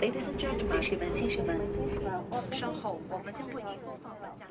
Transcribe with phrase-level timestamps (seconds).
[0.00, 1.60] Ladies and gentlemen，女士们、先生们，
[2.58, 4.48] 稍后我们将为您播放本站。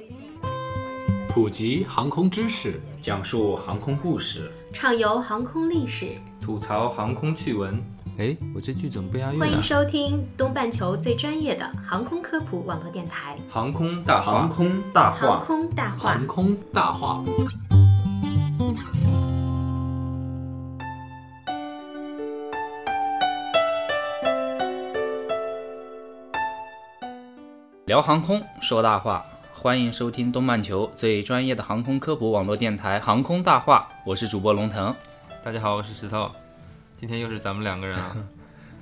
[1.27, 7.81] 普及航空知识，讲述航空故事，畅游航空历史，吐槽航空趣闻。
[8.19, 14.31] 哎，我这句怎么不押韵欢迎收听东半球最专业的航空科普网络电台《航空大话》。
[14.35, 16.23] 航空大航话，空大话航》。
[16.27, 17.23] 空大话。
[27.89, 34.95] 聊航空说大话，欢迎收听东半球最专业的航空科普网络电台《航空大话》，我是主播龙腾。
[35.43, 36.29] 大家好，我是石头。
[36.99, 38.15] 今天又是咱们两个人了，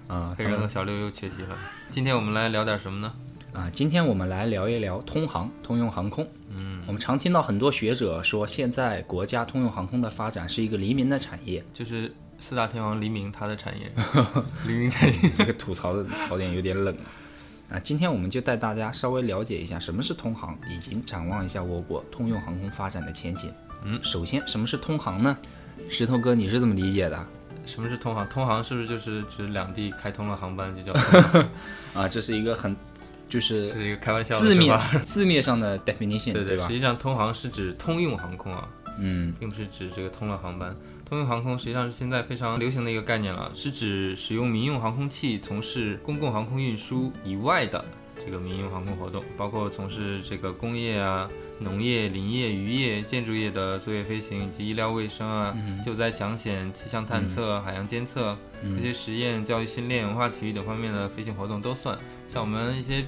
[0.10, 1.58] 啊，黑人和小六又缺席了。
[1.90, 3.14] 今天我们来聊点什么呢？
[3.54, 6.28] 啊，今天我们来聊一聊通航，通用航空。
[6.58, 11.64] 嗯，我们常听到很多学者说，现在国家通用航空的发展是一个黎明的产业。
[11.74, 13.90] 就是四大天王黎明他的产业，
[14.68, 15.14] 黎明产业。
[15.34, 16.94] 这个吐槽的槽点有点冷
[17.70, 17.80] 啊。
[17.80, 23.54] 今天我们就带大家稍微了解一下什么是通航，以及展望一下我国通用航空发展的前景。
[23.84, 25.38] 嗯首先什么是通航呢？
[25.90, 27.26] 石头哥，你是怎么理解的？
[27.66, 28.28] 什么是通航？
[28.28, 31.50] 通航是不是就是指两地开通了航班就叫 通航？
[31.94, 32.76] 啊，这是一个很
[33.30, 36.74] 就是这是一个开玩笑的字面字面上的 definition，对对吧实？
[36.74, 40.76] 际上通航是指通用航空啊，嗯并不是指这个通了航班。
[41.08, 47.86] 通用航空实际上是现在非常流行的一个概念了，是指使用民用航空器从事公共航空运输以外的
[48.18, 51.30] 这个民用航空活动，包括从事这个工业啊、
[51.62, 55.56] 农业、林业、渔业、建筑业的作业飞行以及医疗卫生啊、
[55.86, 58.38] 救灾抢险、气象探测、海洋监测、
[58.76, 61.98] 科学实验、教育训练、文化体育等方面的飞行活动都算。
[62.28, 63.06] 像我们一些。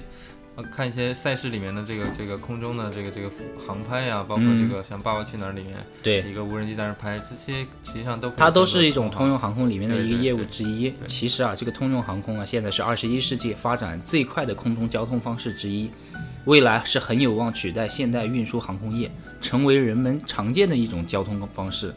[0.56, 10.92] 呃，看一些赛事里面的这个这个空中的这个这个航拍啊、包括这个像《爸爸去哪儿》里面，对，一个无人机在那儿拍，这些实际上都它都是一种通用航空里面的一个业务之一。
[11.06, 15.88] 其实啊，这个通用航空啊，现在是二十一世纪发展最快的空中交通方式之一，
[16.46, 19.08] 未来是很有望取代现代运输航空业，
[19.40, 21.94] 成为人们常见的一种交通方式。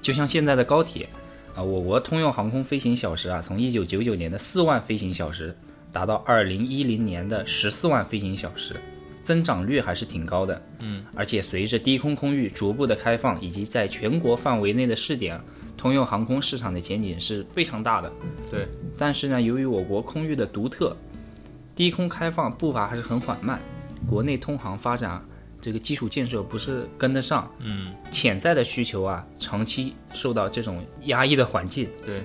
[0.00, 1.08] 就像现在的高铁
[1.56, 5.54] 啊，我国通用航空飞行小时啊，从一九九九年的四万飞行小时，
[5.92, 8.76] 达到二零一零年的十四万飞行小时，
[9.22, 10.62] 增长率还是挺高的。
[10.80, 15.40] 嗯，而且随着低空空域逐步的开放，以及在全国范围内的试点，
[15.76, 18.10] 通用航空市场的前景是非常大的。
[18.50, 18.66] 对，
[18.98, 20.96] 但是呢，由于我国空域的独特，
[21.74, 23.60] 低空开放步伐还是很缓慢，
[24.06, 25.22] 国内通航发展
[25.60, 31.88] 这个基础建设不是跟得上，嗯，潜在的需求啊，长期受到这种压抑的环境。
[32.04, 32.22] 对，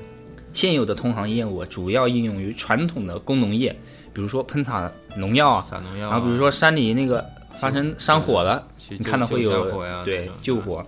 [0.55, 3.77] 现有的通航业务主要应用于传统的工农业，
[4.13, 10.83] 比如说喷洒农药啊，撒农药、啊，然后比如说山里那个发生山火了，你看到会有救火呀对救火，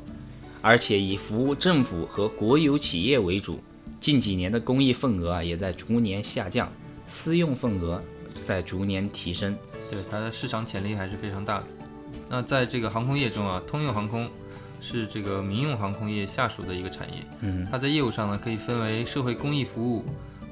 [0.61, 3.61] 而且以服务政府和国有企业为主。
[3.99, 6.71] 近几年的公益份额啊也在逐年下降，
[7.05, 8.01] 私用份额
[8.41, 9.53] 在逐年提升。
[9.91, 11.65] 对它的市场潜力还是非常大的。
[12.29, 14.29] 那在这个航空业中啊，通用航空
[14.79, 17.23] 是这个民用航空业下属的一个产业。
[17.41, 20.03] 嗯，它在业务上呢，可以分为社会公益服务、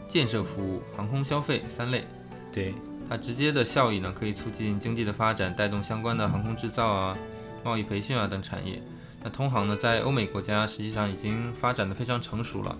[0.07, 2.03] 建设服务、航空消费三类。
[2.51, 2.73] 对，
[3.09, 7.17] 它直接的效益呢，可以促进经济的发展，带动相关的航空制造啊、
[7.63, 8.81] 贸易培训啊等产业。
[9.23, 12.77] 那通航呢，在欧美国家实际上已经发展的非常成熟了。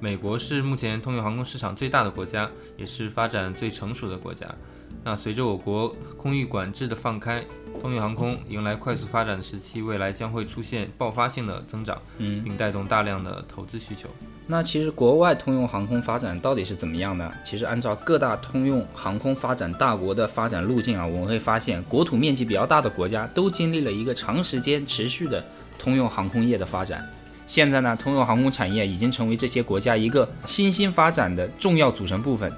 [0.00, 4.46] 美国是目前通用航空市场最大的国家，也是发展最成熟的国家。
[5.04, 7.42] 那随着我国空域管制的放开，
[7.80, 14.08] 通用航空迎来快速发展的时期，未来将会出现爆发性的增长，嗯，并带动大量的投资需求。
[14.46, 17.32] 那其实国外通用航空发展到底是怎么样呢？
[17.44, 25.44] 其实按照各大通用航空发展大国的发展路径啊，我们会发现，国土面积比较大的国家都经历了一个长时间持续的
[25.78, 27.06] 通用航空业的发展。
[27.46, 32.52] 现在呢，通用航空产业已经成为这些国家一个新兴发展的重要组成部分。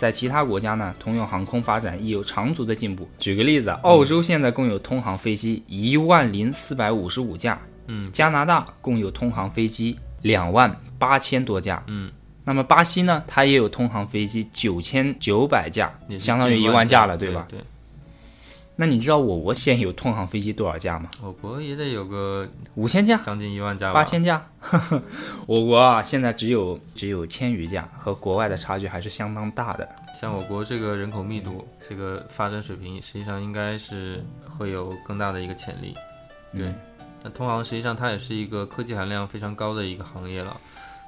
[0.00, 3.06] 在其他国家呢，通用航空发展亦有长足的进步。
[3.18, 8.10] 举个例子啊，澳洲现在共有通航飞机一万零四百五十五架，嗯。
[8.10, 12.10] 加拿大共有通航飞机两万八千多架，嗯，
[12.44, 17.46] 那么巴西呢，它也有通航飞机九千九百架，相当于一万架了，对吧？
[17.50, 17.60] 对，
[18.80, 21.10] 那你知道我国现有通航飞机多少架吗？
[21.22, 24.42] 我国也得有个五千架、将近一万架吧，八千架。
[25.46, 29.86] 我国啊，现在只有只有千余架，和国外的差距还是相当大的。
[30.18, 35.94] 像我国这个人口密度，这个发展水平，实际上应该是会有更大的一个潜力。
[36.56, 36.74] 对，嗯
[37.22, 40.58] 那通航实际上它也是一个科技含量非常高的一个行业了。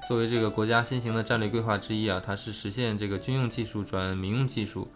[0.07, 4.87] 作为这个国家新型的战略规划之一啊，它是实现这个军用技术转民用技术，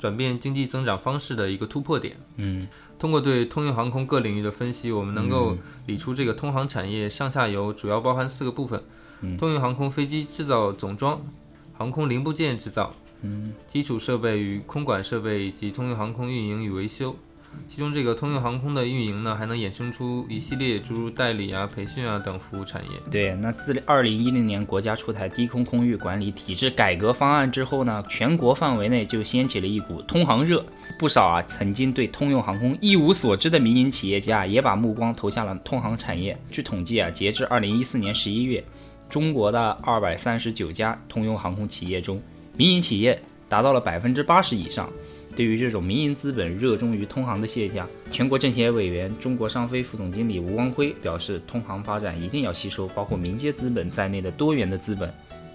[0.00, 2.16] 转变经济增长方式的一个突破点。
[2.36, 2.66] 嗯
[2.98, 5.56] 通过对通用航空各领域的分析，我们能够
[5.86, 8.82] 理出这个通航产业上下游主要包含四个部分：
[9.20, 11.20] 嗯通用航空飞机制造总装、
[11.72, 17.14] 航空零部件制造、嗯，基础设备与空管设备以及通用航空运营与维修。
[17.68, 22.90] 其中这个通用航空的运营呢，还能衍生出一系列诸如代理啊、培训啊等服务产业。
[23.10, 30.64] 对，那自二零一零年国家出台低空空域管理体制改革方案之后呢，全国范围内就掀起了一股通航热。
[30.98, 36.36] 不少啊曾经对通用航空一无所知的民营企业家也把目光投向了通航产业。
[36.50, 38.62] 据统计啊，截至二零一四年十一月，
[39.08, 42.20] 中国的二百三十九家通用航空企业中，
[42.56, 44.90] 民营企业达到了百分之八十以上。
[45.36, 55.12] 对于这种民营资本热衷于通航的现象，全国政协委员、中国商飞副总经理吴光辉表示，通航发展一定要吸收包括民间资本在内的多元的资本，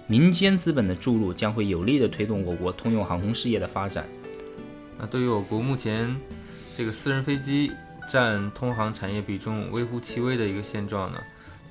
[0.08, 4.08] 民间资本的注入将会有力地推动我国通用航空事业的发展。
[4.98, 6.16] 那对于我国目前
[6.76, 7.70] 这个私人飞机
[8.10, 11.20] 占通航产业比重微乎其微的一个现状呢，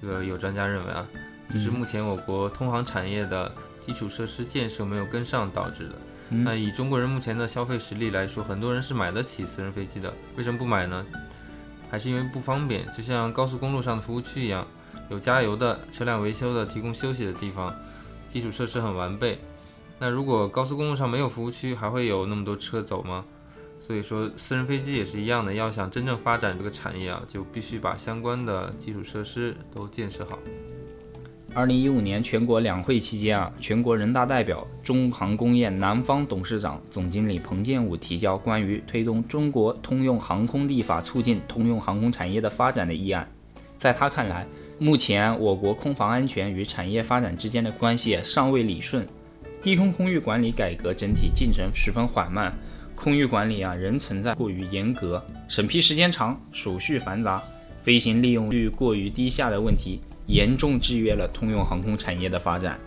[0.02, 1.08] 这个有专家认为啊，
[1.50, 3.50] 这是目前我国通航产业的
[3.80, 5.94] 基础设施建设没有跟上导致的。
[6.30, 10.12] 那以中国人目前的消费实力来说，很多人是买得起私人飞机的。
[10.36, 11.04] 为什么不买呢？
[11.90, 12.90] 还是因为不方便。
[12.90, 14.66] 就像高速公路上的服务区一样，
[15.10, 17.74] 有加油的、车辆维修的、提供休息的地方，
[18.28, 19.38] 基础设施很完备。
[19.98, 23.24] 那如果高速公路上没有服务区，还会有那么多车走吗？
[23.78, 25.52] 所以说，私人飞机也是一样的。
[25.52, 30.38] 要想真正发展这个产业啊，就必须把相关的基础设施都建设好。
[31.54, 43.24] 二零一五年全国两会期间啊，全国人大代表、中航工业南方董事长、总经理彭建武提交关于推动中国通用航空立法，促进通用航空产业的发展的议案。
[43.78, 44.44] 在他看来，
[44.80, 49.06] 目前我国空防安全与产业发展之间的关系尚未理顺，
[49.62, 52.52] 低空空域管理改革整体进程十分缓慢，
[52.96, 57.40] 空域管理啊仍存在过于严格、审批时间长、手续繁杂、
[57.80, 60.00] 飞行利用率过于低下的问题。
[60.26, 62.78] 严重制约了通用航空产业的发展，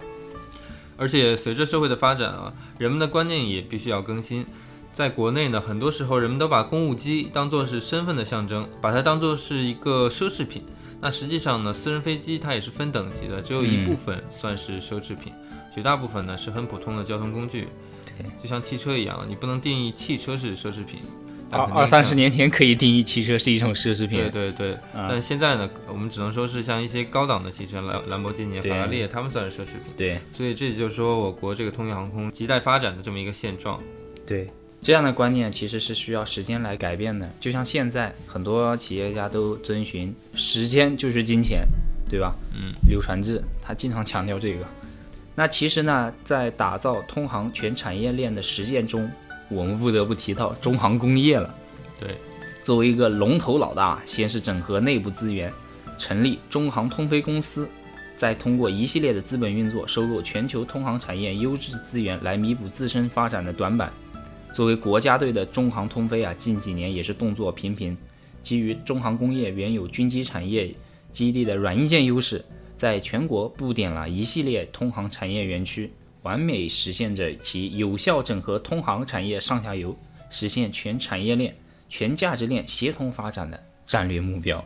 [0.97, 4.45] 而且随着社会的发展啊，人们的观念也必须要更新。
[4.93, 10.63] 在国内呢，很多时候人们都把公务机当做是身份的象征，把它当做是一个奢侈品。
[10.99, 15.31] 那实际上呢，私人飞机它也是分等级的，只有一部分算是奢侈品，
[15.71, 17.67] 绝大部分呢是很普通的交通工具。
[18.17, 21.01] 对，就像汽车一样，你不能定义汽车是奢侈品。
[21.49, 24.77] 二二三十年前可以定义汽车是一种奢侈品，对对对。
[24.93, 29.81] 但现在呢，我们只能说是像一些高档的汽车，兰兰博基尼、法拉利，他们算是奢侈品。
[29.95, 33.81] 对，所以这也就是说我国这个通用航空亟待发展的这么一个现状。
[34.25, 34.45] 对，
[34.81, 37.29] 这样的观念其实是需要时间来改变的。
[37.39, 41.65] 就像现在很多企业家都遵循“时间就是金钱”，
[42.09, 42.35] 对吧？
[42.53, 44.65] 嗯，柳传志他经常强调这个。
[45.33, 49.09] 那其实呢，在打造通航全产业链的实践中，
[49.49, 51.53] 我们不得不提到中航工业了。
[51.99, 52.15] 对，
[52.63, 55.51] 作为一个龙头老大，先是整合内部资源，
[55.97, 57.67] 成立中航通飞公司，
[58.15, 63.91] 再通过一系列的资本运作，收购全球通航产业优质资源，来弥补自身发展的短板。
[64.53, 67.95] 作为国家队的中航通飞啊，近几年也是动作频频，
[68.41, 70.73] 基于中航工业原有军机产业
[71.11, 72.43] 基地的软硬件优势，
[72.75, 75.91] 在全国布点了一系列通航产业园区。
[76.27, 79.97] 完美实现着其有效整合通航产业上下游，
[80.29, 81.55] 实现全产业链、
[81.87, 84.61] 全价值链协同发展的战略目标。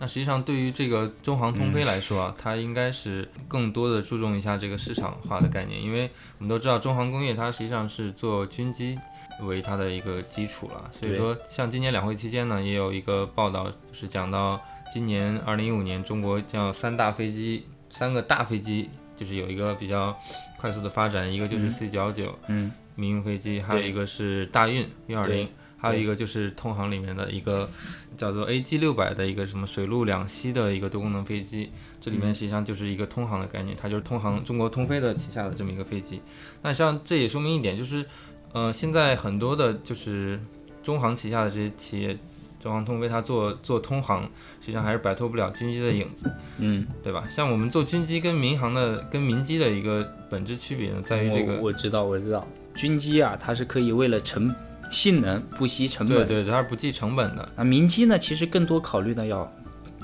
[0.00, 8.98] 那实际上，对于这个中航通飞来说啊，它应该是更多的注重一下这个市场化的概念，因为我们都知道中航工业它实际上是做军机
[9.42, 10.90] 为它的一个基础了。
[10.92, 14.60] 所以说，像今年两会期间呢，也有一个报道是讲到
[14.92, 18.90] 今年二零一五年中国将有三大飞机，三个大飞机。
[19.18, 20.16] 就是有一个比较
[20.56, 27.68] 快速的发展，一个就是 C 九幺九，嗯，民用飞机，还有一个是大运运二零，还有一个就是通航里面的一个
[28.16, 31.70] 叫做 AG 六百的一个什么水陆两栖的一个多功能飞机，
[32.00, 36.20] 这里面实际上就是一个通航的概念，它就是通航中国通飞的旗下的这么一个飞机。
[36.62, 38.06] 那像这也说明一点，就是
[38.52, 40.40] 呃，现在很多的就是
[40.82, 42.16] 中航旗下的这些企业。
[42.60, 44.22] 中航通为它做做通航，
[44.60, 47.24] 实际上还是摆脱不了军机的影子，嗯，对吧？
[47.28, 54.52] 像我们做军机跟民航的跟民机的一个本质区别呢，在于这个，我知道我知道，军机啊，它是可以为了成
[54.90, 57.48] 性能不惜成本，对对，它是不计成本的。
[57.54, 59.48] 啊，民机呢，其实更多考虑的要，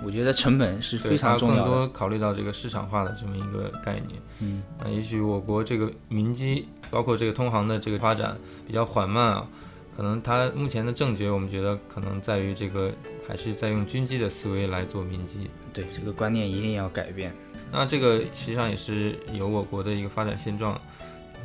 [0.04, 4.20] 我觉得成本是非常重要的，更多考虑到这个市场化的这么一个概念。
[4.40, 9.44] 嗯，那也许我国这个民机包括这个通航的这个发展比较缓慢啊。
[9.96, 12.92] 可能它目前的症结，我们觉得可能在于这个，
[13.28, 15.48] 还是在用军机的思维来做民机。
[15.72, 17.32] 对，这个观念一定要改变。
[17.70, 20.80] 那这个实际上也是由我国的一个发展现状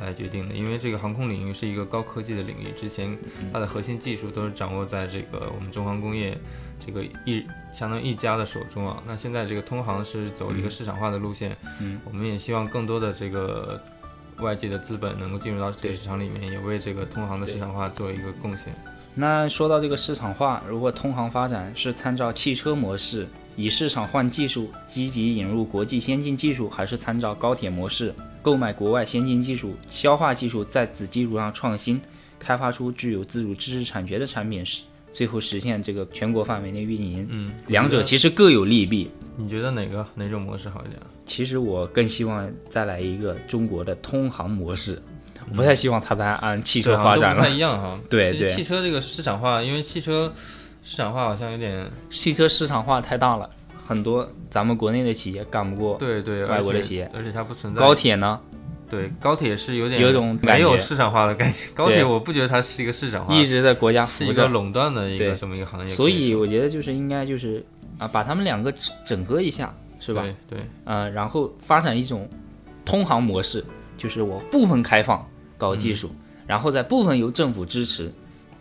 [0.00, 3.16] 来决定的，因为这个航空领域是一个高科技的领域，之前
[3.52, 6.36] 它的核心技术都是掌握在这个我们中航工业
[6.84, 9.02] 这个一相当于一家的手中啊。
[9.06, 13.80] 那现在这个通航是走一个市场化的路线，嗯，我们也希望更多的这个。
[14.40, 18.74] 外界的资本能够进入到这个市场里面，也为这个通航的市场化做一个贡献。
[19.14, 32.00] 那说到这个市场化，如果通航发展是参照汽车模式，以市场换技术，积极引入国际先进技术，还是参照高铁模式，购买国外先进技术，消化技术，在此基础上创新，
[32.38, 34.64] 开发出具有自主知识产权的产品，
[35.12, 37.26] 最后实现这个全国范围内运营。
[37.30, 39.10] 嗯，两者其实各有利弊。
[39.36, 41.00] 你觉得哪个哪种模式好一点？
[41.24, 45.00] 其实我更希望再来一个中国的通航模式，
[45.48, 47.48] 我不太希望它再按汽车发展了不太。
[47.48, 47.98] 一样哈。
[48.10, 50.30] 对对汽车这个市场化，因为汽车
[50.84, 53.48] 市场化好像有点汽车市场化太大了，
[53.86, 55.96] 很多咱们国内的企业干不过。
[55.98, 58.38] 对对，外国的企业而且它不存在高铁呢，
[58.90, 61.70] 对高铁是有点有种没有市场化的感觉。
[61.72, 65.94] 高铁我不觉得它是一个市场化，一直在国家是扶着，一个垄断的一个对这么一个行业。
[65.94, 67.64] 所以我觉得就是应该就是
[67.96, 70.22] 啊，把他们两个整合一下，是吧？
[70.22, 72.28] 对对呃，然后发展一种
[72.84, 73.64] 通航模式，
[73.96, 75.24] 就是我部分开放
[75.56, 76.10] 搞技术，
[76.46, 78.12] 然后再部分由政府支持，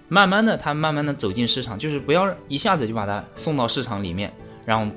[0.07, 4.31] 慢慢的它慢慢的走进市场，就是不要一下子就把它送到市场里面，
[4.65, 4.91] 让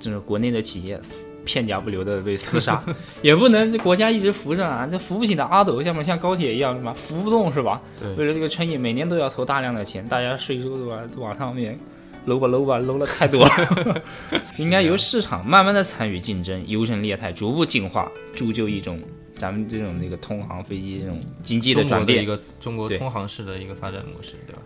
[0.00, 2.82] 就是国内的企业死片甲不留的被厮杀，
[3.22, 6.92] 也不能国家一直扶着啊，这扶不起的阿斗，像不像高铁一样什么？
[6.92, 7.80] 扶不动是吧？
[8.18, 11.78] 为了这个生意，每年都要投大量的钱，大家税收都往上面
[12.26, 14.02] 搂吧搂吧搂了太多了，
[14.58, 19.00] 应该由市场慢慢的参与竞争，优胜劣汰，逐步进化，铸就一种
[19.38, 22.26] 咱们这种这个通航飞机这种经济的转变一。
[22.26, 24.60] 个中国通航式的一个发展模式，对吧？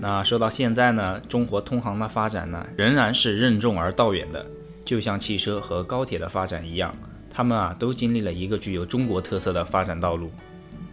[0.00, 4.46] 那说到现在呢，中国通航的发展呢，仍然是任重而道远的，
[4.88, 6.96] 就像汽车和高铁的发展一样，
[7.30, 10.32] 他们啊都经历了一个具有中国特色的发展道路。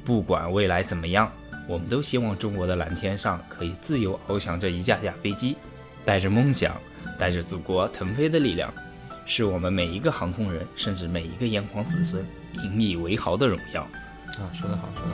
[0.03, 1.31] 不管未来怎么样，
[1.65, 5.55] 我们都希望中国的蓝天上可以自由翱翔着一架架飞机，
[6.03, 6.75] 带着梦想，
[7.17, 8.69] 带着祖国腾飞的力量，
[9.25, 12.21] 是我们每一个航空人，甚至每一个炎黄子孙
[12.65, 13.81] 引以为豪的荣耀。
[13.81, 15.11] 啊，说得好，说得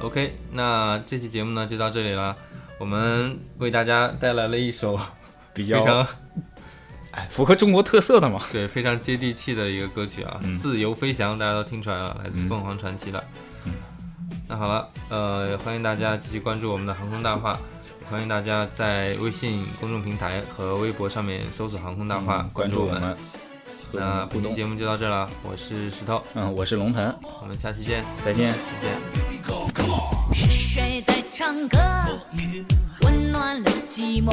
[0.00, 0.06] 好。
[0.06, 2.34] OK，那这期节目呢就到这里了。
[2.78, 4.98] 我们为大家带来了一首
[5.54, 6.06] 比非常
[7.12, 8.42] 哎符合中国特色的嘛。
[8.52, 13.22] 对非常接地气的一个歌曲啊，嗯自由飞翔》，大家都听出来了，来自嗯凤凰传奇的。
[14.48, 23.16] 那好了，呃，也欢迎大家继续关注我们的航空大话，也欢迎大家在微信公众平台和微博上面搜索“航空大话”，嗯关注我们，
[23.92, 24.42] 我那们互动。
[24.42, 28.52] 本期节目就到这了，我是石头，嗯，我是龙腾，我们下期见，再见。
[28.52, 29.00] 再见。
[30.32, 31.05] 是谁在
[31.38, 31.78] 唱歌？
[33.02, 34.32] 温暖了寂寞。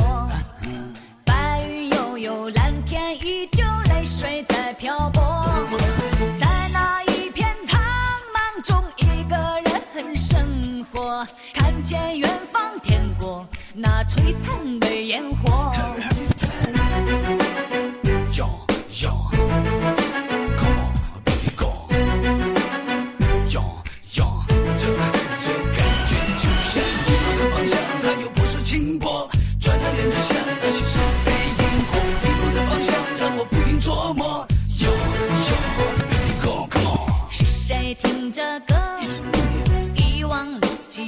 [1.26, 5.22] 白云悠悠，蓝天依旧，泪水在漂泊。
[6.40, 7.78] 在那一片苍
[8.34, 14.63] 茫中，一个人生活，看见远方天国那璀璨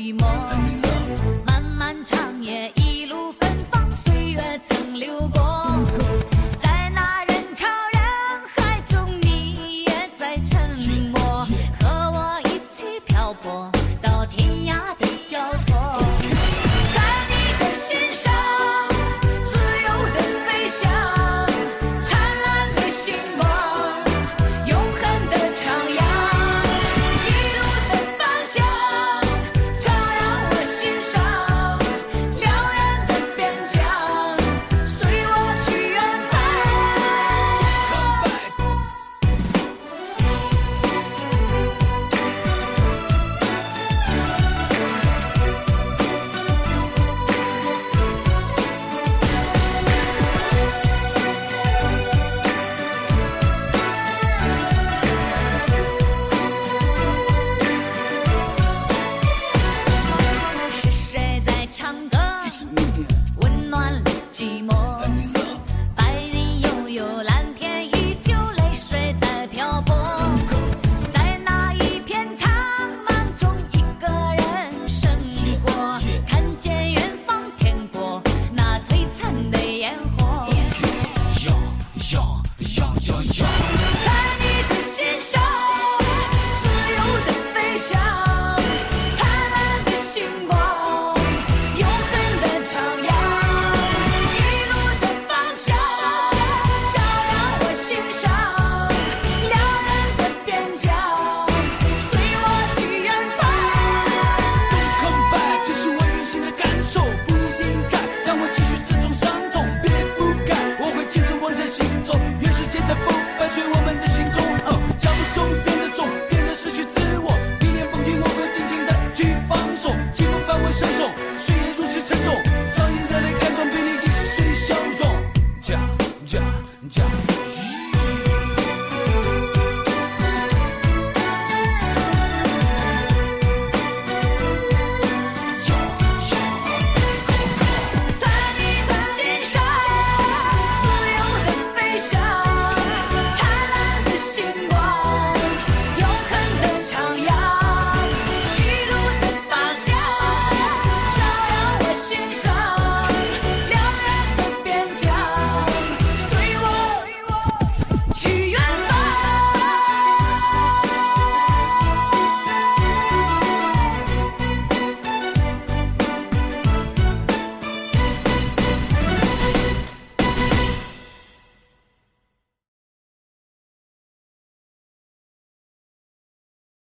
[0.05, 0.54] 寂寞？